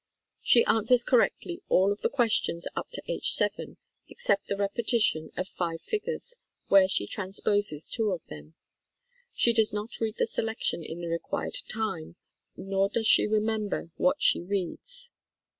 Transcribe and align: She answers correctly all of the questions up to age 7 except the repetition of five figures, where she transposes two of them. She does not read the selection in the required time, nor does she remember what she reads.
She 0.41 0.65
answers 0.65 1.03
correctly 1.03 1.61
all 1.69 1.91
of 1.91 2.01
the 2.01 2.09
questions 2.09 2.65
up 2.75 2.89
to 2.93 3.03
age 3.07 3.33
7 3.33 3.77
except 4.09 4.47
the 4.47 4.57
repetition 4.57 5.29
of 5.37 5.47
five 5.47 5.79
figures, 5.79 6.37
where 6.69 6.87
she 6.87 7.05
transposes 7.05 7.87
two 7.87 8.09
of 8.09 8.25
them. 8.25 8.55
She 9.35 9.53
does 9.53 9.71
not 9.71 9.99
read 9.99 10.15
the 10.17 10.25
selection 10.25 10.83
in 10.83 11.01
the 11.01 11.07
required 11.07 11.53
time, 11.71 12.15
nor 12.57 12.89
does 12.89 13.05
she 13.05 13.27
remember 13.27 13.91
what 13.95 14.19
she 14.23 14.41
reads. 14.41 15.11